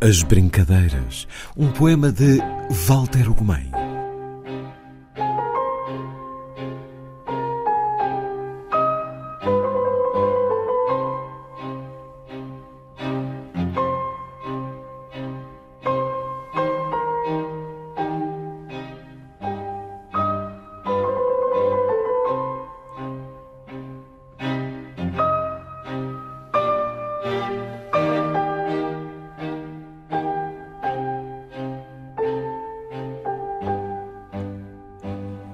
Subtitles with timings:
[0.00, 1.26] As Brincadeiras,
[1.56, 2.38] um poema de
[2.86, 3.77] Walter Ugumem.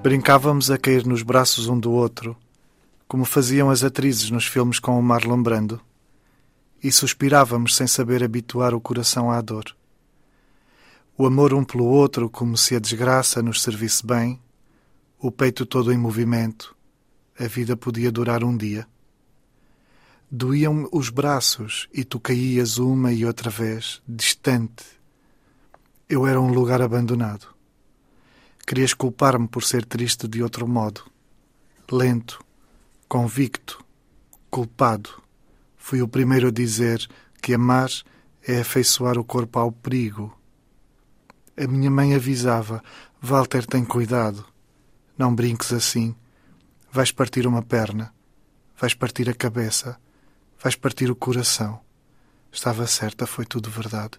[0.05, 2.37] Brincávamos a cair nos braços um do outro,
[3.09, 5.81] como faziam as atrizes nos filmes com o Marlon Brando,
[6.83, 9.65] e suspirávamos sem saber habituar o coração à dor.
[11.17, 14.39] O amor um pelo outro, como se a desgraça nos servisse bem,
[15.19, 16.77] o peito todo em movimento,
[17.41, 18.87] a vida podia durar um dia.
[20.31, 24.85] Doíam-me os braços e tu caías uma e outra vez, distante.
[26.07, 27.54] Eu era um lugar abandonado.
[28.67, 31.03] Querias culpar-me por ser triste de outro modo.
[31.91, 32.43] Lento,
[33.07, 33.85] convicto,
[34.51, 35.23] culpado.
[35.77, 37.07] Fui o primeiro a dizer
[37.43, 37.91] que amar
[38.43, 40.35] é afeiçoar o corpo ao perigo.
[41.57, 42.83] A minha mãe avisava:
[43.21, 44.47] Walter, tem cuidado.
[45.17, 46.15] Não brinques assim.
[46.91, 48.15] Vais partir uma perna.
[48.81, 50.01] Vais partir a cabeça.
[50.59, 51.81] Vais partir o coração.
[52.51, 54.19] Estava certa, foi tudo verdade.